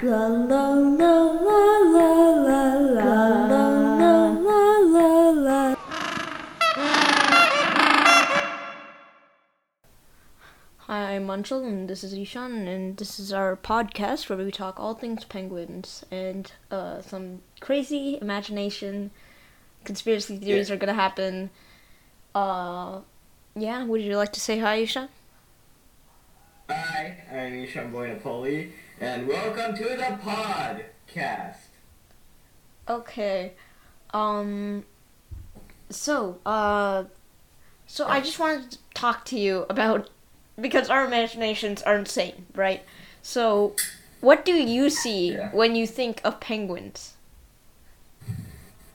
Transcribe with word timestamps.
La 0.00 0.26
la 0.28 0.68
la 0.70 1.14
la 1.46 1.62
la 1.94 2.10
la 2.46 2.62
la 2.98 3.18
la 3.48 4.28
la 4.46 4.78
la 4.94 5.30
la. 5.30 5.76
Hi, 10.86 11.14
I'm 11.16 11.26
Anshul, 11.26 11.66
and 11.66 11.88
this 11.90 12.04
is 12.04 12.14
Ishaan, 12.14 12.66
and 12.68 12.96
this 12.96 13.18
is 13.18 13.32
our 13.32 13.56
podcast 13.56 14.28
where 14.28 14.38
we 14.38 14.50
talk 14.52 14.78
all 14.78 14.94
things 14.94 15.24
penguins 15.24 16.04
and 16.10 16.50
uh, 16.70 17.02
some 17.02 17.40
crazy 17.60 18.18
imagination 18.22 19.10
conspiracy 19.84 20.38
theories 20.38 20.68
Yeah. 20.68 20.74
are 20.76 20.78
gonna 20.78 20.94
happen. 20.94 21.50
Uh, 22.34 23.00
yeah, 23.56 23.84
would 23.84 24.00
you 24.02 24.16
like 24.16 24.32
to 24.34 24.40
say 24.40 24.58
hi, 24.60 24.82
Ishaan? 24.82 25.08
Hi, 27.38 27.44
I'm 27.44 27.52
Ishaan 27.52 27.92
Boynapoli, 27.92 28.72
and 29.00 29.28
welcome 29.28 29.72
to 29.76 29.84
the 29.84 30.18
podcast. 30.28 31.68
Okay. 32.88 33.52
Um 34.12 34.84
so, 35.88 36.40
uh 36.44 37.04
so 37.86 38.08
I 38.08 38.22
just 38.22 38.40
wanted 38.40 38.72
to 38.72 38.78
talk 38.92 39.24
to 39.26 39.38
you 39.38 39.66
about 39.70 40.10
because 40.60 40.90
our 40.90 41.04
imaginations 41.04 41.80
are 41.82 41.94
insane, 41.96 42.46
right? 42.56 42.82
So, 43.22 43.76
what 44.20 44.44
do 44.44 44.54
you 44.54 44.90
see 44.90 45.34
Yeah. 45.34 45.52
when 45.52 45.76
you 45.76 45.86
think 45.86 46.20
of 46.24 46.40
penguins? 46.40 47.14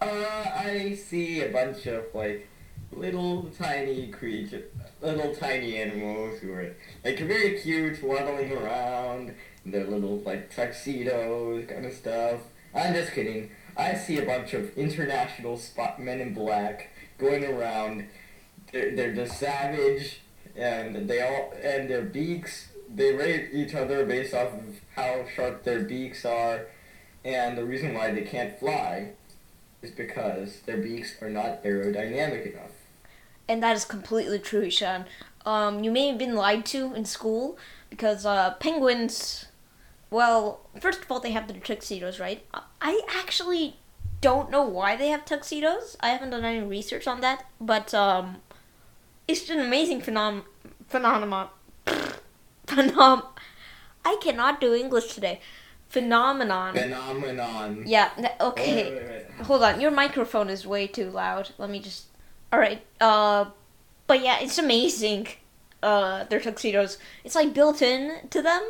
Uh, 0.02 0.08
I 0.54 0.96
see 0.96 1.40
a 1.44 1.48
bunch 1.50 1.86
of 1.86 2.04
like 2.14 2.50
little 2.98 3.50
tiny 3.58 4.08
creatures, 4.08 4.66
little 5.02 5.36
tiny 5.36 5.78
animals 5.78 6.40
who 6.40 6.54
are 6.54 6.76
like 7.04 7.20
very 7.20 7.60
cute, 7.60 8.04
waddling 8.04 8.52
around 8.52 9.36
in 9.66 9.72
their 9.72 9.86
little 9.86 10.20
like 10.20 10.54
tuxedos 10.54 11.66
kind 11.68 11.86
of 11.86 11.94
stuff. 11.94 12.40
I'm 12.74 12.94
just 12.94 13.14
kidding. 13.14 13.52
I 13.76 13.96
see 13.96 14.18
a 14.18 14.26
bunch 14.26 14.54
of 14.54 14.78
international 14.78 15.58
spot 15.58 16.00
men 16.00 16.22
in 16.22 16.34
black 16.34 16.90
going 17.18 17.46
around. 17.46 18.08
They're, 18.72 18.96
they're 18.96 19.14
just 19.14 19.40
savage, 19.40 20.22
and 20.56 21.08
they 21.08 21.22
all 21.22 21.54
and 21.64 21.90
their 21.90 22.04
beaks. 22.04 22.70
They 22.94 23.14
rate 23.14 23.50
each 23.54 23.74
other 23.74 24.06
based 24.06 24.34
off 24.34 24.54
of 24.54 24.80
how 24.96 25.26
sharp 25.36 25.64
their 25.64 25.84
beaks 25.84 26.26
are, 26.26 26.68
and 27.26 27.58
the 27.58 27.66
reason 27.66 27.94
why 27.94 28.12
they 28.12 28.22
can't 28.22 28.60
fly 28.60 29.14
is 29.82 29.92
because 29.92 30.62
their 30.62 30.78
beaks 30.78 31.22
are 31.22 31.30
not 31.30 31.64
aerodynamic 31.64 32.54
enough. 32.54 32.72
And 33.54 33.62
that 33.62 33.76
is 33.76 33.86
completely 33.86 34.40
true, 34.40 34.64
Ishaan. 34.64 35.06
Um, 35.46 35.84
you 35.84 35.92
may 35.92 36.08
have 36.08 36.18
been 36.18 36.34
lied 36.34 36.66
to 36.74 36.96
in 36.96 37.06
school 37.06 37.56
because 37.92 38.26
uh, 38.26 38.56
penguins. 38.56 39.46
Well, 40.10 40.62
first 40.80 41.04
of 41.04 41.12
all, 41.12 41.20
they 41.20 41.30
have 41.34 41.48
their 41.48 41.60
tuxedos, 41.60 42.20
right? 42.20 42.44
I 42.82 43.02
actually 43.08 43.76
don't 44.22 44.50
know 44.50 44.64
why 44.64 44.96
they 44.96 45.10
have 45.10 45.24
tuxedos. 45.24 45.96
I 46.00 46.10
haven't 46.10 46.32
done 46.32 46.44
any 46.44 46.66
research 46.66 47.06
on 47.06 47.22
that, 47.22 47.46
but 47.62 47.94
um, 47.94 48.38
it's 49.28 49.48
an 49.52 49.60
amazing 49.60 50.02
phenom 50.02 50.46
phenomenon. 50.88 51.50
Phenom. 52.66 53.24
I 54.04 54.18
cannot 54.20 54.60
do 54.60 54.74
English 54.74 55.14
today. 55.14 55.42
Phenomenon. 55.90 56.74
Phenomenon. 56.74 57.84
Yeah. 57.86 58.10
Okay. 58.42 59.28
Hold 59.44 59.62
on, 59.62 59.80
your 59.80 59.92
microphone 59.92 60.50
is 60.50 60.66
way 60.66 60.88
too 60.88 61.12
loud. 61.12 61.52
Let 61.60 61.70
me 61.70 61.80
just. 61.80 62.08
All 62.54 62.60
right. 62.60 62.86
Uh, 63.02 63.46
but 64.06 64.22
yeah, 64.24 64.38
it's 64.40 64.60
amazing. 64.60 65.28
Uh, 65.82 66.24
their 66.26 66.40
tuxedos. 66.40 67.00
It's 67.24 67.34
like 67.34 67.52
built 67.54 67.82
in 67.82 68.30
to 68.30 68.44
them, 68.44 68.64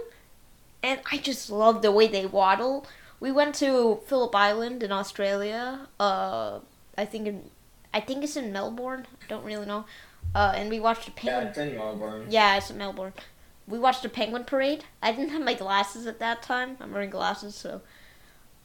and 0.81 1.01
I 1.11 1.17
just 1.17 1.49
love 1.49 1.81
the 1.81 1.91
way 1.91 2.07
they 2.07 2.25
waddle. 2.25 2.87
We 3.19 3.29
went 3.31 3.55
to 3.55 3.99
Phillip 4.07 4.33
Island 4.33 4.83
in 4.83 4.91
Australia. 4.93 5.87
Uh, 5.99 6.59
I 6.97 7.03
think 7.05 7.27
in, 7.27 7.49
I 7.93 7.99
think 7.99 8.23
it's 8.23 8.37
in 8.37 8.53
Melbourne. 8.53 9.05
I 9.21 9.27
don't 9.27 9.43
really 9.43 9.65
know. 9.65 9.83
Uh, 10.33 10.53
and 10.55 10.69
we 10.69 10.79
watched 10.79 11.09
a 11.09 11.11
Yeah, 11.11 11.15
penguin. 11.41 11.47
it's 11.47 11.57
in 11.57 11.75
Melbourne. 11.75 12.25
Yeah, 12.29 12.55
it's 12.57 12.69
in 12.71 12.77
Melbourne. 12.77 13.13
We 13.67 13.79
watched 13.79 14.05
a 14.05 14.09
penguin 14.09 14.45
parade. 14.45 14.85
I 15.01 15.11
didn't 15.11 15.29
have 15.29 15.43
my 15.43 15.53
glasses 15.53 16.07
at 16.07 16.19
that 16.19 16.41
time. 16.41 16.77
I'm 16.79 16.93
wearing 16.93 17.09
glasses, 17.09 17.53
so. 17.53 17.81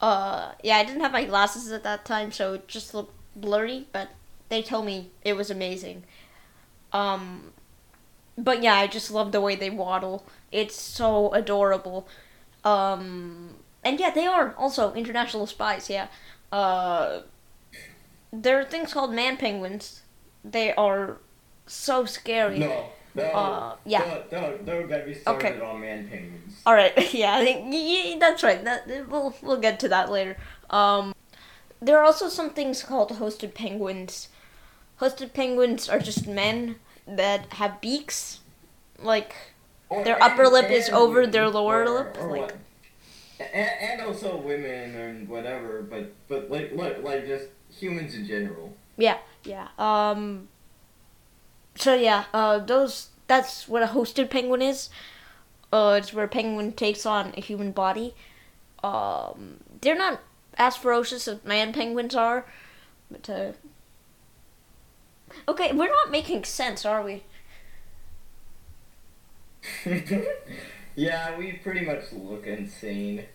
Uh, 0.01 0.53
yeah, 0.63 0.77
I 0.77 0.85
didn't 0.85 1.01
have 1.01 1.11
my 1.11 1.25
glasses 1.25 1.71
at 1.73 1.83
that 1.83 2.05
time, 2.05 2.31
so 2.31 2.53
it 2.53 2.67
just 2.69 2.93
looked 2.93 3.13
blurry. 3.35 3.87
But 3.91 4.09
they 4.49 4.61
told 4.61 4.85
me 4.85 5.11
it 5.23 5.33
was 5.33 5.49
amazing. 5.49 6.03
Um, 6.91 7.53
but 8.37 8.61
yeah, 8.63 8.75
I 8.75 8.87
just 8.87 9.11
love 9.11 9.31
the 9.31 9.41
way 9.41 9.55
they 9.55 9.69
waddle. 9.69 10.25
It's 10.51 10.75
so 10.75 11.31
adorable. 11.33 12.07
Um, 12.63 13.55
and 13.83 13.99
yeah, 13.99 14.09
they 14.11 14.25
are 14.25 14.53
also 14.57 14.93
international 14.93 15.45
spies. 15.47 15.89
Yeah. 15.89 16.07
Uh, 16.51 17.21
there 18.31 18.59
are 18.59 18.65
things 18.65 18.93
called 18.93 19.13
man 19.13 19.37
penguins. 19.37 20.01
They 20.43 20.73
are 20.73 21.17
so 21.67 22.05
scary. 22.05 22.59
No, 22.59 22.85
no, 23.15 23.23
Uh, 23.23 23.75
yeah. 23.85 24.03
Don't, 24.03 24.31
don't, 24.31 24.65
don't 24.65 24.87
get 24.87 25.07
me 25.07 25.13
started 25.13 25.45
Okay. 25.53 25.61
on 25.65 25.81
man 25.81 26.07
penguins. 26.09 26.61
All 26.65 26.73
right, 26.73 27.13
yeah, 27.13 27.35
I 27.35 27.43
think 27.45 27.73
yeah, 27.73 28.17
that's 28.19 28.43
right. 28.43 28.63
That 28.63 28.87
we'll 29.09 29.35
we'll 29.41 29.59
get 29.59 29.79
to 29.81 29.89
that 29.89 30.09
later. 30.11 30.37
Um, 30.69 31.13
there 31.81 31.97
are 31.97 32.03
also 32.03 32.29
some 32.29 32.49
things 32.51 32.83
called 32.83 33.11
hosted 33.11 33.53
penguins. 33.53 34.29
Hosted 35.01 35.33
penguins 35.33 35.87
are 35.89 35.99
just 35.99 36.27
men 36.27 36.75
that 37.07 37.53
have 37.53 37.79
beaks, 37.81 38.39
like 38.99 39.33
Or- 39.89 40.03
Their 40.03 40.21
upper 40.21 40.43
and- 40.43 40.53
lip 40.53 40.69
is 40.69 40.89
over 40.89 41.25
their 41.25 41.49
lower 41.49 41.81
or- 41.83 41.89
lip, 41.89 42.17
or 42.19 42.31
like- 42.31 42.41
what- 42.41 42.57
And, 43.39 43.69
and 43.81 44.01
also 44.01 44.35
women 44.37 44.95
and 44.95 45.27
whatever, 45.29 45.81
but 45.81 46.11
but 46.27 46.51
like 46.51 46.71
like 46.73 47.01
like 47.01 47.25
just 47.25 47.45
humans 47.71 48.13
in 48.13 48.27
general. 48.27 48.73
Yeah, 48.97 49.17
yeah. 49.45 49.69
Um. 49.79 50.49
So 51.75 51.95
yeah, 51.95 52.25
uh, 52.33 52.59
those 52.59 53.07
that's 53.27 53.67
what 53.67 53.81
a 53.81 53.87
hosted 53.87 54.29
penguin 54.29 54.61
is. 54.61 54.89
Uh, 55.71 55.95
it's 55.97 56.13
where 56.13 56.25
a 56.25 56.27
penguin 56.27 56.73
takes 56.73 57.05
on 57.05 57.33
a 57.37 57.41
human 57.41 57.71
body. 57.71 58.13
Um, 58.83 59.61
they're 59.81 59.95
not 59.95 60.19
as 60.57 60.75
ferocious 60.75 61.27
as 61.27 61.43
man 61.45 61.71
penguins 61.73 62.13
are, 62.15 62.45
but 63.09 63.29
uh. 63.29 63.51
Okay, 65.47 65.71
we're 65.73 65.89
not 65.89 66.11
making 66.11 66.43
sense, 66.43 66.85
are 66.85 67.03
we? 67.03 67.23
yeah, 70.95 71.37
we 71.37 71.53
pretty 71.53 71.85
much 71.85 72.03
look 72.11 72.45
insane. 72.45 73.25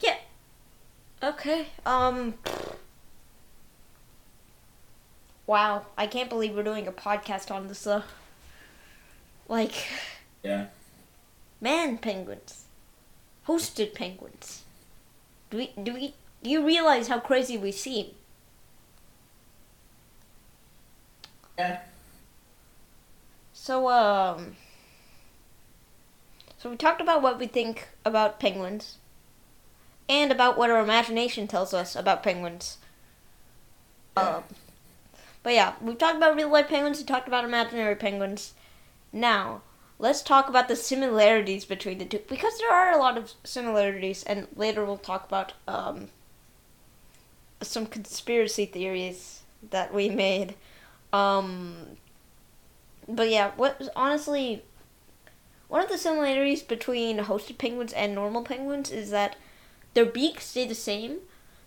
Yeah. 0.00 0.16
Okay. 1.22 1.68
Um. 1.86 2.34
Wow, 5.46 5.86
I 5.98 6.06
can't 6.06 6.28
believe 6.28 6.54
we're 6.54 6.62
doing 6.62 6.86
a 6.86 6.92
podcast 6.92 7.50
on 7.50 7.68
this. 7.68 7.86
Uh, 7.86 8.02
like, 9.48 9.86
Yeah. 10.42 10.66
man 11.60 11.98
penguins, 11.98 12.64
hosted 13.46 13.94
penguins. 13.94 14.62
Do 15.50 15.56
we? 15.58 15.72
Do 15.82 15.94
we? 15.94 16.14
Do 16.42 16.50
you 16.50 16.64
realize 16.64 17.08
how 17.08 17.20
crazy 17.20 17.56
we 17.58 17.72
seem? 17.72 18.06
Yeah. 21.58 21.80
So 23.52 23.88
um. 23.88 24.56
So 26.58 26.70
we 26.70 26.76
talked 26.76 27.00
about 27.00 27.22
what 27.22 27.38
we 27.38 27.46
think 27.46 27.88
about 28.04 28.38
penguins, 28.38 28.98
and 30.08 30.30
about 30.30 30.56
what 30.56 30.70
our 30.70 30.80
imagination 30.80 31.48
tells 31.48 31.74
us 31.74 31.96
about 31.96 32.22
penguins. 32.22 32.78
Um, 34.16 34.44
but 35.42 35.54
yeah, 35.54 35.74
we've 35.80 35.98
talked 35.98 36.16
about 36.16 36.36
real 36.36 36.48
life 36.50 36.68
penguins. 36.68 36.98
We 36.98 37.04
talked 37.04 37.28
about 37.28 37.44
imaginary 37.44 37.96
penguins. 37.96 38.54
Now 39.12 39.62
let's 39.98 40.22
talk 40.22 40.48
about 40.48 40.68
the 40.68 40.76
similarities 40.76 41.64
between 41.64 41.98
the 41.98 42.04
two 42.04 42.20
because 42.28 42.58
there 42.58 42.72
are 42.72 42.92
a 42.92 42.98
lot 42.98 43.18
of 43.18 43.32
similarities, 43.44 44.22
and 44.24 44.46
later 44.56 44.84
we'll 44.84 44.98
talk 44.98 45.26
about 45.26 45.52
um. 45.68 46.08
Some 47.62 47.86
conspiracy 47.86 48.66
theories 48.66 49.42
that 49.70 49.94
we 49.94 50.08
made. 50.08 50.56
Um, 51.12 51.96
but 53.08 53.28
yeah, 53.30 53.52
what 53.56 53.80
honestly, 53.94 54.62
one 55.68 55.82
of 55.82 55.88
the 55.88 55.98
similarities 55.98 56.62
between 56.62 57.18
hosted 57.18 57.58
penguins 57.58 57.92
and 57.92 58.14
normal 58.14 58.42
penguins 58.42 58.90
is 58.90 59.10
that 59.10 59.36
their 59.94 60.06
beaks 60.06 60.46
stay 60.46 60.66
the 60.66 60.74
same. 60.74 61.18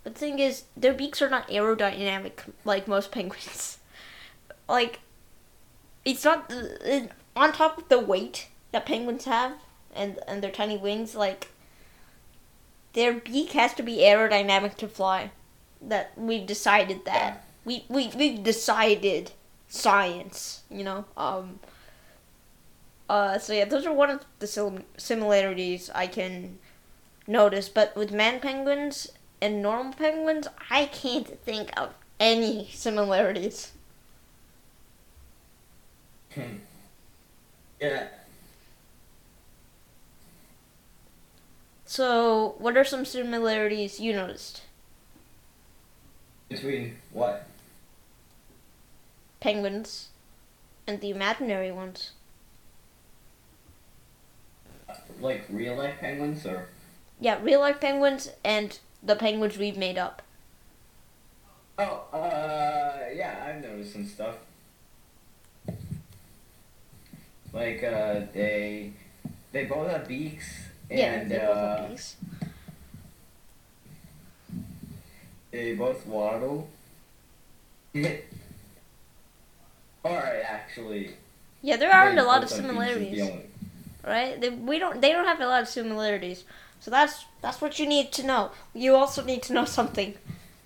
But 0.04 0.16
the 0.16 0.20
thing 0.20 0.40
is, 0.40 0.64
their 0.78 0.94
beaks 0.94 1.22
are 1.22 1.30
not 1.30 1.48
aerodynamic 1.50 2.54
like 2.64 2.88
most 2.88 3.12
penguins. 3.12 3.80
like, 4.70 5.00
it's 6.04 6.24
not 6.24 6.52
it, 6.52 7.12
on 7.36 7.52
top 7.52 7.78
of 7.78 7.90
the 7.90 8.00
weight 8.00 8.48
that 8.72 8.86
penguins 8.86 9.26
have 9.26 9.54
and 9.96 10.20
and 10.28 10.44
their 10.44 10.52
tiny 10.52 10.78
wings. 10.78 11.16
Like, 11.16 11.52
their 12.94 13.14
beak 13.14 13.52
has 13.52 13.74
to 13.76 13.84
be 13.84 13.98
aerodynamic 13.98 14.76
to 14.76 14.88
fly. 14.88 15.32
That 15.82 16.12
we've 16.18 16.46
decided 16.46 17.06
that 17.06 17.45
we 17.66 17.86
we 17.90 18.08
we 18.16 18.38
decided 18.38 19.32
science, 19.68 20.62
you 20.70 20.84
know. 20.84 21.06
Um. 21.18 21.60
Uh. 23.10 23.38
So 23.38 23.54
yeah, 23.54 23.66
those 23.66 23.86
are 23.86 23.94
one 23.94 24.10
of 24.10 24.26
the 24.40 24.48
sim- 24.48 24.86
similarities 24.98 25.90
I 25.94 26.08
can 26.08 26.60
notice, 27.28 27.70
but 27.70 27.96
with 27.96 28.12
man 28.12 28.40
penguins 28.40 29.10
and 29.42 29.62
normal 29.62 29.94
penguins, 29.94 30.48
I 30.70 30.86
can't 30.86 31.40
think 31.44 31.72
of 31.80 31.94
any 32.20 32.70
similarities. 32.72 33.72
Hmm. 36.34 36.58
Yeah. 37.80 38.08
So, 41.86 42.56
what 42.58 42.76
are 42.78 42.84
some 42.84 43.06
similarities 43.06 44.00
you 44.00 44.14
noticed? 44.14 44.62
Between 46.50 46.98
what? 47.12 47.48
Penguins 49.46 50.08
and 50.88 51.00
the 51.02 51.12
imaginary 51.12 51.72
ones. 51.72 52.14
Like 55.22 55.46
real 55.52 55.76
life 55.76 56.00
penguins 56.00 56.48
or? 56.48 56.70
Yeah, 57.20 57.38
real 57.44 57.60
life 57.60 57.80
penguins 57.80 58.32
and 58.44 58.80
the 59.04 59.16
penguins 59.16 59.60
we've 59.60 59.78
made 59.78 60.00
up. 60.00 60.24
Oh, 61.78 62.06
uh, 62.12 63.02
yeah, 63.14 63.46
I've 63.48 63.62
noticed 63.62 63.94
some 63.94 64.08
stuff. 64.08 64.34
Like, 67.54 67.84
uh, 67.84 68.22
they, 68.34 68.94
they 69.52 69.66
both 69.66 69.92
have 69.92 70.08
beaks, 70.08 70.70
yeah, 70.90 71.14
and, 71.14 71.30
they 71.30 71.38
both 71.38 71.56
uh, 71.56 71.78
have 71.78 71.90
beaks. 71.90 72.16
they 75.52 75.76
both 75.76 76.04
waddle. 76.08 76.68
Actually. 80.06 81.12
Yeah, 81.62 81.78
there 81.78 81.92
aren't 81.92 82.20
a 82.20 82.24
lot 82.24 82.44
of 82.44 82.50
both 82.50 82.60
have 82.60 82.68
beaks 82.70 82.82
is 82.82 82.86
the 82.86 82.86
similarities, 82.86 83.22
only- 83.22 83.46
right? 84.06 84.40
They, 84.42 84.50
we 84.50 84.78
don't. 84.80 85.02
They 85.02 85.12
don't 85.12 85.26
have 85.26 85.42
a 85.42 85.48
lot 85.48 85.62
of 85.64 85.68
similarities. 85.68 86.44
So 86.80 86.92
that's 86.92 87.26
that's 87.42 87.62
what 87.62 87.80
you 87.80 87.88
need 87.88 88.12
to 88.14 88.24
know. 88.26 88.52
You 88.74 88.96
also 88.96 89.24
need 89.24 89.42
to 89.44 89.54
know 89.54 89.66
something 89.66 90.16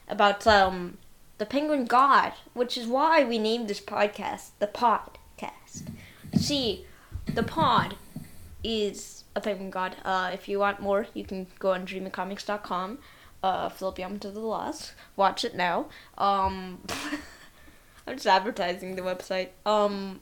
about 0.09 0.45
um 0.45 0.97
the 1.37 1.45
penguin 1.45 1.85
god, 1.85 2.33
which 2.53 2.77
is 2.77 2.85
why 2.87 3.23
we 3.23 3.37
named 3.37 3.67
this 3.69 3.79
podcast 3.79 4.49
the 4.59 4.67
podcast. 4.67 5.87
See, 6.35 6.85
the 7.25 7.43
pod 7.43 7.95
is 8.63 9.23
a 9.35 9.41
penguin 9.41 9.69
god. 9.69 9.95
Uh, 10.03 10.31
if 10.33 10.49
you 10.49 10.59
want 10.59 10.81
more, 10.81 11.07
you 11.13 11.23
can 11.23 11.47
go 11.59 11.71
on 11.71 11.85
dreamingcomics.com. 11.85 12.99
Uh, 13.41 13.69
Philip 13.69 14.19
to 14.19 14.31
the 14.31 14.39
Lost. 14.41 14.93
Watch 15.15 15.45
it 15.45 15.55
now. 15.55 15.85
Um, 16.17 16.81
I'm 18.09 18.15
just 18.15 18.25
advertising 18.25 18.95
the 18.95 19.03
website. 19.03 19.49
Um, 19.67 20.21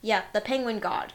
yeah, 0.00 0.22
the 0.32 0.40
penguin 0.40 0.78
god. 0.78 1.12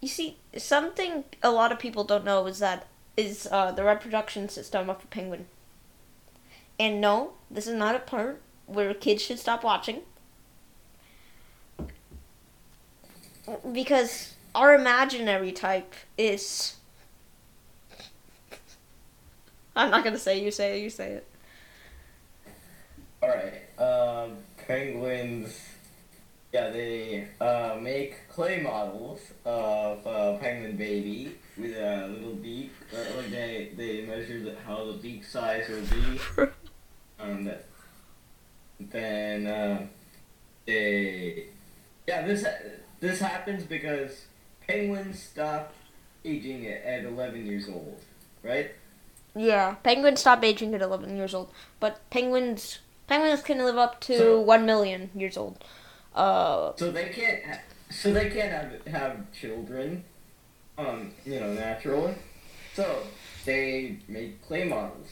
You 0.00 0.08
see, 0.08 0.38
something 0.56 1.24
a 1.42 1.50
lot 1.50 1.70
of 1.70 1.78
people 1.78 2.02
don't 2.02 2.24
know 2.24 2.46
is 2.46 2.60
that 2.60 2.86
is 3.14 3.46
uh, 3.52 3.72
the 3.72 3.84
reproduction 3.84 4.48
system 4.48 4.88
of 4.88 5.04
a 5.04 5.06
penguin. 5.08 5.46
And 6.80 6.98
no, 6.98 7.32
this 7.50 7.66
is 7.66 7.74
not 7.74 7.94
a 7.94 7.98
part 7.98 8.40
where 8.64 8.94
kids 8.94 9.22
should 9.22 9.38
stop 9.38 9.62
watching. 9.62 10.00
Because 13.70 14.34
our 14.54 14.74
imaginary 14.74 15.52
type 15.52 15.92
is. 16.16 16.76
I'm 19.76 19.90
not 19.90 20.04
gonna 20.04 20.18
say 20.18 20.42
you 20.42 20.50
say 20.50 20.80
it, 20.80 20.82
you 20.82 20.90
say 20.90 21.12
it. 21.12 21.26
Alright, 23.22 23.78
um, 23.78 24.36
penguins, 24.66 25.58
yeah, 26.52 26.68
they 26.70 27.28
uh, 27.40 27.76
make 27.80 28.28
clay 28.28 28.60
models 28.60 29.20
of 29.44 30.06
uh, 30.06 30.36
penguin 30.38 30.76
baby 30.76 31.36
with 31.56 31.76
a 31.76 32.08
little 32.08 32.34
beak. 32.34 32.72
Uh, 32.92 33.16
like 33.16 33.30
they, 33.30 33.72
they 33.76 34.02
measure 34.02 34.40
the, 34.40 34.54
how 34.66 34.84
the 34.84 34.92
beak 34.94 35.24
size 35.24 35.68
will 35.68 35.82
be. 35.82 36.50
Um, 37.18 37.44
that, 37.44 37.64
then 38.78 39.46
uh, 39.46 39.86
they, 40.66 41.46
yeah, 42.06 42.26
this 42.26 42.44
this 43.00 43.20
happens 43.20 43.64
because 43.64 44.26
penguins 44.66 45.22
stop 45.22 45.72
aging 46.26 46.66
at, 46.66 46.82
at 46.82 47.04
11 47.04 47.46
years 47.46 47.68
old, 47.70 47.98
right? 48.42 48.72
Yeah, 49.34 49.76
penguins 49.82 50.20
stop 50.20 50.44
aging 50.44 50.74
at 50.74 50.82
11 50.82 51.16
years 51.16 51.32
old, 51.34 51.50
but 51.80 52.08
penguins 52.10 52.80
penguins 53.06 53.42
can 53.42 53.58
live 53.58 53.76
up 53.78 54.00
to 54.02 54.16
So- 54.18 54.40
1 54.40 54.66
million 54.66 55.10
years 55.14 55.36
old. 55.36 55.62
Uh, 56.14 56.72
So 56.76 56.90
they 56.90 57.08
can't. 57.10 57.44
Ha- 57.44 57.60
so 57.90 58.12
they 58.12 58.28
can't 58.30 58.50
have 58.50 58.86
have 58.86 59.32
children, 59.32 60.04
um, 60.78 61.12
you 61.24 61.38
know, 61.38 61.52
naturally. 61.52 62.14
So 62.74 63.02
they 63.44 63.98
make 64.08 64.42
clay 64.46 64.64
models 64.64 65.08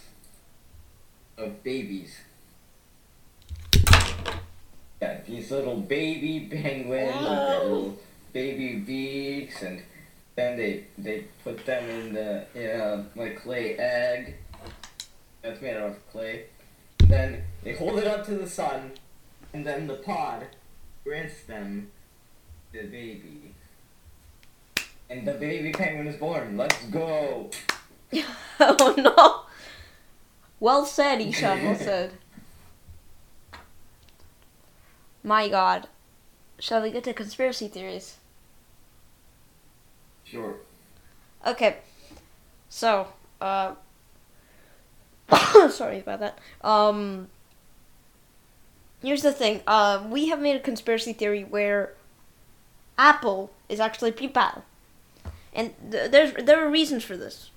of 1.39 1.63
babies. 1.63 2.17
Yeah, 5.01 5.21
these 5.27 5.51
little 5.51 5.77
baby 5.77 6.49
penguins 6.51 7.15
little 7.21 7.97
baby 8.33 8.77
beaks, 8.77 9.63
and 9.63 9.83
then 10.37 10.57
they 10.57 10.85
they 10.97 11.25
put 11.43 11.65
them 11.67 11.89
in 11.91 12.15
the 12.15 12.47
in 12.55 12.81
a 12.81 13.05
like 13.15 13.37
clay 13.43 13.77
egg. 13.77 14.35
That's 15.43 15.61
made 15.61 15.77
out 15.77 15.91
of 15.91 16.11
clay. 16.11 16.47
Then 17.15 17.45
they 17.63 17.75
hold 17.75 18.01
it 18.01 18.09
up 18.09 18.27
to 18.27 18.35
the 18.35 18.49
sun, 18.49 18.91
and 19.53 19.65
then 19.65 19.87
the 19.87 19.95
pod 19.95 20.49
grants 21.05 21.45
them 21.45 21.93
the 22.73 22.83
baby. 22.83 23.55
And 25.09 25.25
the 25.25 25.35
baby 25.35 25.71
penguin 25.71 26.09
is 26.09 26.17
born. 26.17 26.57
Let's 26.57 26.85
go. 26.87 27.51
oh 28.61 28.95
no. 28.99 29.43
Well 30.59 30.85
said, 30.85 31.21
Ishaan, 31.21 31.63
well 31.63 31.77
said. 31.89 32.15
My 35.23 35.49
god. 35.49 35.87
Shall 36.59 36.83
we 36.83 36.91
get 36.91 37.05
to 37.05 37.15
conspiracy 37.15 37.69
theories? 37.69 38.17
Sure. 40.25 40.57
Okay. 41.47 41.77
So, 42.69 43.07
uh 43.41 43.75
sorry 45.71 46.01
about 46.01 46.21
that. 46.21 46.39
Um 46.63 47.29
Here's 49.03 49.23
the 49.23 49.33
thing. 49.33 49.63
Uh 49.67 50.05
we 50.09 50.29
have 50.29 50.41
made 50.41 50.57
a 50.57 50.61
conspiracy 50.61 51.13
theory 51.13 51.45
where 51.45 51.95
Apple 52.99 53.51
is 53.69 53.81
actually 53.81 54.13
PayPal. 54.13 54.63
And 55.53 55.75
th- 55.91 56.11
there's 56.11 56.33
there 56.45 56.65
are 56.65 56.71
reasons 56.71 57.05
for 57.05 57.17
this. 57.17 57.51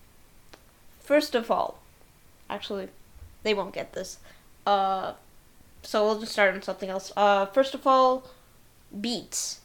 First 1.00 1.36
of 1.36 1.50
all, 1.50 1.80
actually, 2.50 2.90
they 3.44 3.54
won't 3.54 3.74
get 3.74 3.94
this. 3.94 4.18
Uh 4.66 5.14
so 5.84 6.06
we'll 6.06 6.20
just 6.20 6.34
start 6.34 6.54
on 6.54 6.62
something 6.62 6.90
else. 6.90 7.12
Uh 7.16 7.46
first 7.46 7.74
of 7.74 7.88
all, 7.88 8.28
Beats. 9.00 9.62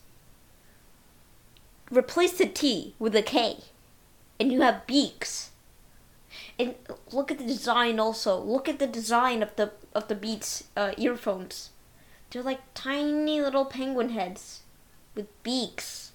Replace 1.90 2.32
the 2.32 2.46
T 2.46 2.94
with 2.98 3.14
a 3.14 3.22
K 3.22 3.58
and 4.42 4.52
you 4.52 4.60
have 4.60 4.88
beaks. 4.88 5.51
And 6.62 6.74
look 7.10 7.32
at 7.32 7.38
the 7.38 7.44
design 7.44 7.98
also. 7.98 8.38
Look 8.38 8.68
at 8.68 8.78
the 8.78 8.86
design 8.86 9.42
of 9.42 9.56
the 9.56 9.72
of 9.94 10.06
the 10.06 10.14
Beats 10.14 10.64
uh, 10.76 10.92
earphones. 10.96 11.70
They're 12.30 12.42
like 12.42 12.60
tiny 12.74 13.40
little 13.40 13.64
penguin 13.64 14.10
heads 14.10 14.60
with 15.16 15.26
beaks. 15.42 16.12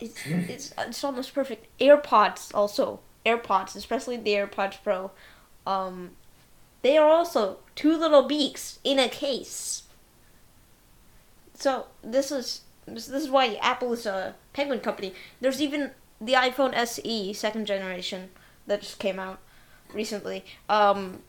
It's 0.00 0.18
it's 0.26 0.72
it's 0.78 1.04
almost 1.04 1.34
perfect. 1.34 1.66
AirPods 1.78 2.54
also. 2.54 3.00
AirPods, 3.26 3.76
especially 3.76 4.16
the 4.16 4.30
AirPods 4.30 4.82
Pro. 4.82 5.10
Um 5.66 6.12
they 6.80 6.96
are 6.96 7.10
also 7.10 7.58
two 7.74 7.98
little 7.98 8.22
beaks 8.22 8.78
in 8.82 8.98
a 8.98 9.10
case. 9.10 9.82
So 11.52 11.86
this 12.02 12.32
is 12.32 12.62
this, 12.86 13.08
this 13.08 13.24
is 13.24 13.28
why 13.28 13.56
Apple 13.56 13.92
is 13.92 14.06
a 14.06 14.36
penguin 14.54 14.80
company. 14.80 15.12
There's 15.38 15.60
even 15.60 15.90
the 16.18 16.32
iPhone 16.32 16.74
SE 16.74 17.32
second 17.34 17.66
generation 17.66 18.30
that 18.68 18.82
just 18.82 18.98
came 18.98 19.18
out 19.18 19.40
recently. 19.92 20.44
Um, 20.68 21.22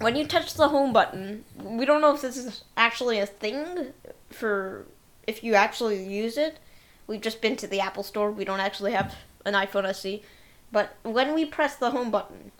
when 0.00 0.16
you 0.16 0.26
touch 0.26 0.54
the 0.54 0.68
home 0.68 0.92
button, 0.92 1.44
we 1.56 1.84
don't 1.84 2.00
know 2.00 2.14
if 2.14 2.22
this 2.22 2.36
is 2.36 2.64
actually 2.76 3.18
a 3.18 3.26
thing 3.26 3.92
for 4.30 4.86
if 5.26 5.44
you 5.44 5.54
actually 5.54 6.04
use 6.04 6.36
it. 6.36 6.58
We've 7.06 7.20
just 7.20 7.40
been 7.40 7.56
to 7.56 7.66
the 7.66 7.80
Apple 7.80 8.02
store. 8.02 8.30
We 8.30 8.44
don't 8.44 8.60
actually 8.60 8.92
have 8.92 9.14
an 9.44 9.54
iPhone 9.54 9.84
SE, 9.86 10.22
but 10.70 10.96
when 11.02 11.34
we 11.34 11.44
press 11.44 11.76
the 11.76 11.90
home 11.90 12.10
button, 12.10 12.52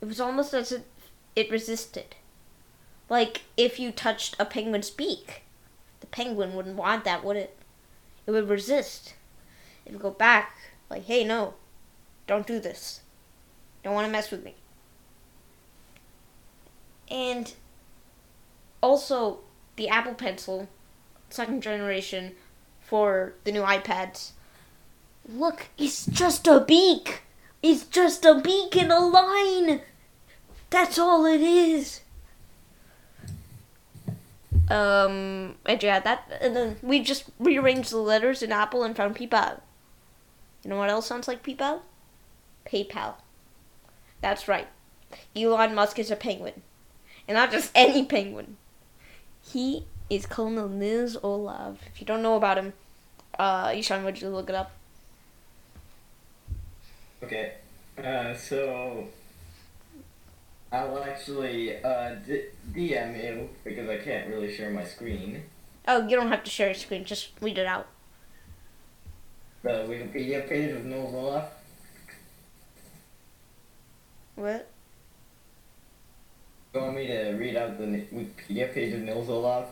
it 0.00 0.06
was 0.06 0.20
almost 0.20 0.52
as 0.52 0.72
if 0.72 0.82
it 1.36 1.50
resisted. 1.50 2.16
Like 3.08 3.42
if 3.56 3.78
you 3.78 3.92
touched 3.92 4.36
a 4.38 4.44
penguin's 4.44 4.90
beak, 4.90 5.42
the 6.00 6.06
penguin 6.06 6.54
wouldn't 6.54 6.76
want 6.76 7.04
that, 7.04 7.24
would 7.24 7.36
it? 7.36 7.56
It 8.26 8.32
would 8.32 8.48
resist. 8.48 9.14
It 9.84 9.92
would 9.92 10.02
go 10.02 10.10
back, 10.10 10.56
like, 10.90 11.04
hey, 11.04 11.24
no, 11.24 11.54
don't 12.26 12.46
do 12.46 12.60
this. 12.60 13.01
Don't 13.82 13.94
want 13.94 14.06
to 14.06 14.12
mess 14.12 14.30
with 14.30 14.44
me. 14.44 14.54
And 17.10 17.52
also, 18.80 19.40
the 19.76 19.88
Apple 19.88 20.14
Pencil, 20.14 20.68
second 21.30 21.62
generation, 21.62 22.32
for 22.80 23.34
the 23.44 23.52
new 23.52 23.62
iPads, 23.62 24.32
Look, 25.28 25.68
it's 25.78 26.06
just 26.06 26.46
a 26.46 26.60
beak. 26.60 27.22
It's 27.62 27.84
just 27.84 28.24
a 28.24 28.40
beak 28.40 28.76
in 28.76 28.90
a 28.90 28.98
line. 28.98 29.80
That's 30.70 30.98
all 30.98 31.26
it 31.26 31.40
is. 31.40 32.00
Um, 34.68 35.56
and 35.66 35.82
yeah, 35.82 36.00
that, 36.00 36.38
and 36.40 36.56
then 36.56 36.76
we 36.82 37.00
just 37.00 37.24
rearranged 37.38 37.90
the 37.90 37.98
letters 37.98 38.42
in 38.42 38.52
Apple 38.52 38.82
and 38.82 38.96
found 38.96 39.16
PayPal. 39.16 39.60
You 40.64 40.70
know 40.70 40.76
what 40.76 40.90
else 40.90 41.06
sounds 41.06 41.28
like 41.28 41.42
PayPal? 41.42 41.80
PayPal. 42.66 43.14
That's 44.22 44.48
right. 44.48 44.68
Elon 45.36 45.74
Musk 45.74 45.98
is 45.98 46.10
a 46.10 46.16
penguin. 46.16 46.62
And 47.28 47.36
not 47.36 47.50
just 47.50 47.70
any 47.74 48.06
penguin. 48.06 48.56
He 49.42 49.84
is 50.08 50.24
Colonel 50.24 50.68
Nils 50.68 51.16
Olav. 51.22 51.80
If 51.92 52.00
you 52.00 52.06
don't 52.06 52.22
know 52.22 52.36
about 52.36 52.56
him, 52.56 52.72
uh, 53.38 53.68
Ishaan, 53.68 54.04
would 54.04 54.20
you 54.22 54.30
look 54.30 54.48
it 54.48 54.54
up? 54.54 54.70
Okay. 57.22 57.52
Uh, 58.02 58.34
so 58.34 59.06
I'll 60.72 61.02
actually 61.04 61.82
uh, 61.82 62.14
d- 62.26 62.44
DM 62.72 63.22
you 63.22 63.48
because 63.64 63.88
I 63.88 63.98
can't 63.98 64.28
really 64.28 64.54
share 64.54 64.70
my 64.70 64.84
screen. 64.84 65.42
Oh, 65.86 66.06
you 66.06 66.16
don't 66.16 66.28
have 66.28 66.44
to 66.44 66.50
share 66.50 66.68
your 66.68 66.74
screen. 66.74 67.04
Just 67.04 67.30
read 67.40 67.58
it 67.58 67.66
out. 67.66 67.88
The 69.62 69.86
Wikipedia 69.88 70.48
page 70.48 70.72
of 70.72 70.84
Noel 70.84 71.14
Olav. 71.14 71.44
What? 74.34 74.68
You 76.74 76.80
want 76.80 76.96
me 76.96 77.06
to 77.06 77.32
read 77.32 77.56
out 77.56 77.78
the 77.78 77.84
Wikipedia 77.84 78.72
page 78.72 78.94
of 78.94 79.00
Nils 79.00 79.28
Olav? 79.28 79.68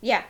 Yeah. 0.00 0.24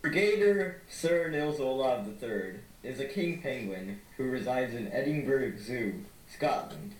Brigadier 0.00 0.82
Sir 0.88 1.28
Nils 1.28 1.58
Olav 1.60 2.06
III 2.22 2.54
is 2.82 3.00
a 3.00 3.04
king 3.04 3.42
penguin 3.42 4.00
who 4.16 4.24
resides 4.24 4.74
in 4.74 4.90
Edinburgh 4.92 5.54
Zoo, 5.58 6.04
Scotland. 6.32 6.92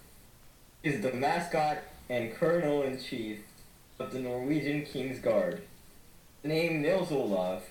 He 0.83 0.91
is 0.91 1.01
the 1.01 1.13
mascot 1.13 1.79
and 2.09 2.35
colonel-in-chief 2.35 3.41
of 3.99 4.13
the 4.13 4.19
Norwegian 4.19 4.85
King's 4.85 5.21
Guard. 5.21 5.63
The 6.43 6.49
name 6.49 6.83
Nils 6.83 7.13
Olav 7.13 7.63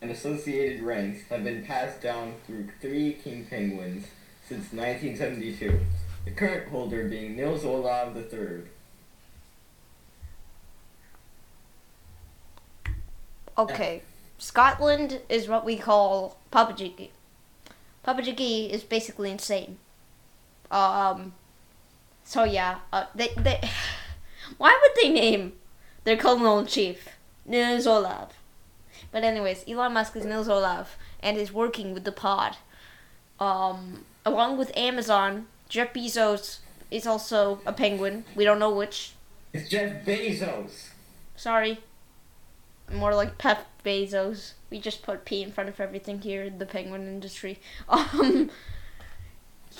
and 0.00 0.10
associated 0.10 0.82
ranks 0.82 1.22
have 1.28 1.44
been 1.44 1.64
passed 1.64 2.00
down 2.00 2.34
through 2.46 2.68
three 2.80 3.12
king 3.12 3.46
penguins 3.46 4.06
since 4.50 4.72
1972, 4.72 5.78
the 6.24 6.32
current 6.32 6.68
holder 6.70 7.04
being 7.04 7.36
Nils 7.36 7.64
Olav 7.64 8.16
III. 8.16 8.62
Okay. 13.56 14.02
Scotland 14.38 15.20
is 15.28 15.46
what 15.46 15.64
we 15.64 15.76
call 15.76 16.36
Papajiki. 16.50 17.10
Papajiki 18.04 18.68
is 18.68 18.82
basically 18.82 19.30
insane. 19.30 19.78
Um. 20.72 21.34
So 22.24 22.42
yeah, 22.42 22.78
uh, 22.92 23.04
they 23.14 23.28
they. 23.36 23.60
Why 24.58 24.76
would 24.82 25.00
they 25.00 25.10
name 25.10 25.52
their 26.02 26.16
colonel 26.16 26.58
in 26.58 26.66
chief 26.66 27.10
Nils 27.46 27.86
Olav? 27.86 28.32
But 29.12 29.22
anyways, 29.22 29.64
Elon 29.68 29.92
Musk 29.92 30.16
is 30.16 30.24
Nils 30.24 30.48
Olav 30.48 30.96
and 31.22 31.36
is 31.36 31.52
working 31.52 31.94
with 31.94 32.02
the 32.02 32.12
pod. 32.12 32.56
Um, 33.38 34.06
along 34.24 34.58
with 34.58 34.76
Amazon, 34.76 35.46
Jeff 35.68 35.92
Bezos 35.92 36.58
is 36.90 37.06
also 37.06 37.60
a 37.66 37.72
penguin. 37.72 38.24
We 38.34 38.44
don't 38.44 38.58
know 38.58 38.70
which. 38.70 39.12
It's 39.52 39.68
Jeff 39.68 40.04
Bezos. 40.04 40.88
Sorry. 41.36 41.80
More 42.92 43.14
like 43.14 43.38
Pep 43.38 43.66
Bezos. 43.84 44.52
We 44.70 44.80
just 44.80 45.02
put 45.02 45.24
P 45.24 45.42
in 45.42 45.52
front 45.52 45.68
of 45.68 45.80
everything 45.80 46.20
here 46.20 46.42
in 46.42 46.58
the 46.58 46.66
penguin 46.66 47.06
industry. 47.06 47.58
Um, 47.88 48.50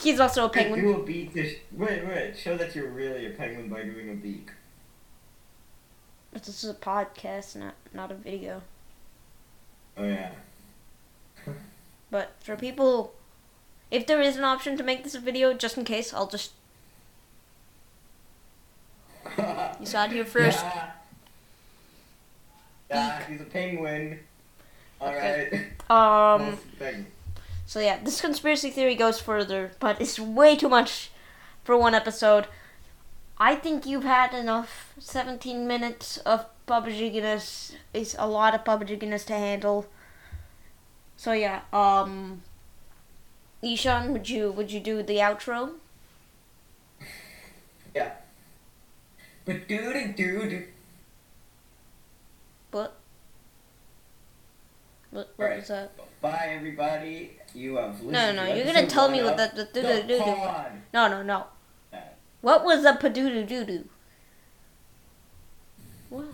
he's 0.01 0.21
also 0.21 0.47
a 0.47 0.49
penguin. 0.49 0.81
Do 0.81 1.01
a 1.01 1.03
beak. 1.05 1.33
Sh- 1.35 1.57
wait, 1.73 2.07
wait. 2.07 2.39
Show 2.39 2.57
that 2.57 2.75
you're 2.75 2.89
really 2.91 3.27
a 3.27 3.31
penguin 3.31 3.69
by 3.69 3.83
doing 3.83 4.11
a 4.11 4.15
beak. 4.15 4.51
This 6.33 6.49
is 6.49 6.71
a 6.71 6.75
podcast, 6.75 7.57
not 7.57 7.75
not 7.93 8.13
a 8.13 8.15
video. 8.15 8.63
Oh 9.97 10.05
yeah. 10.05 10.31
But 12.11 12.33
for 12.41 12.57
people, 12.57 13.15
if 13.91 14.07
there 14.07 14.21
is 14.21 14.37
an 14.37 14.45
option 14.45 14.77
to 14.77 14.83
make 14.83 15.05
this 15.05 15.15
a 15.15 15.21
video, 15.21 15.53
just 15.55 15.77
in 15.77 15.85
case, 15.85 16.13
I'll 16.15 16.27
just 16.29 16.53
you 19.81 19.87
saw 19.87 20.05
it 20.05 20.13
here 20.13 20.25
first. 20.37 20.65
Yeah. 20.65 20.91
Yeah, 22.91 23.25
he's 23.27 23.41
a 23.41 23.45
penguin. 23.45 24.19
Okay. 25.01 25.69
Alright. 25.91 26.51
Um. 26.51 26.59
So 27.67 27.81
yeah, 27.81 27.99
this 28.03 28.21
conspiracy 28.21 28.71
theory 28.71 28.95
goes 28.95 29.21
further, 29.21 29.73
but 29.81 30.01
it's 30.01 30.19
way 30.21 30.55
too 30.57 30.69
much 30.69 31.11
for 31.65 31.77
one 31.77 31.95
episode. 31.95 32.47
I 33.39 33.57
think 33.57 33.87
you've 33.87 34.05
had 34.05 34.35
enough. 34.35 34.93
17 34.99 35.67
minutes 35.67 36.19
of 36.19 36.47
Papajiginess 36.69 37.73
is 37.95 38.15
a 38.19 38.29
lot 38.29 38.55
of 38.55 38.65
Papajiginess 38.65 39.25
to 39.27 39.33
handle. 39.35 39.87
So 41.17 41.33
yeah, 41.33 41.63
um 41.73 42.43
Ishaan, 43.63 44.11
would 44.11 44.29
you 44.29 44.51
would 44.53 44.71
you 44.71 44.81
do 44.81 45.03
the 45.03 45.17
outro? 45.17 45.73
Yeah. 47.95 48.13
But 49.45 49.69
doo 49.69 49.93
doo 49.93 50.13
doo 50.17 50.49
doo. 50.49 50.67
What? 52.71 52.97
What, 55.11 55.33
what 55.37 55.49
Right. 55.49 55.59
was 55.59 55.69
that? 55.69 55.93
Bye 56.21 56.53
everybody. 56.57 57.39
You 57.55 57.77
have 57.77 57.95
listened 58.03 58.13
No, 58.13 58.33
no, 58.33 58.47
no. 58.47 58.55
You're 58.55 58.65
gonna 58.65 58.87
tell 58.87 59.11
me 59.11 59.23
what 59.23 59.37
the, 59.37 59.51
the, 59.55 59.65
the 59.65 59.81
the, 59.81 60.03
the, 60.03 60.15
the, 60.19 60.35
pod. 60.35 60.73
No, 60.95 61.09
no, 61.09 61.23
no. 61.23 61.47
What 62.41 62.65
was 62.65 62.85
a 62.85 62.95
padoo 62.95 63.47
doo 63.47 63.65
doo? 63.65 63.89
What? 66.09 66.25